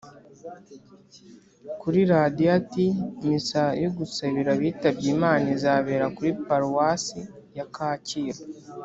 kuri 1.81 1.99
radiyo 2.13 2.47
ati: 2.59 2.85
"Misa 3.27 3.63
yo 3.83 3.89
gusabira 3.97 4.49
abitabye 4.57 5.07
Imana 5.15 5.45
izabera 5.55 6.05
kuri 6.15 6.31
parawasi 6.45 7.19
yakacyiru 7.59 8.41